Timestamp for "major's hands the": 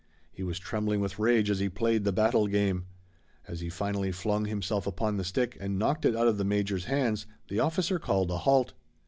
6.43-7.59